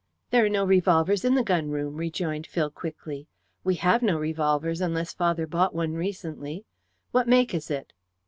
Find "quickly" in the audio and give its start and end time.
2.71-3.27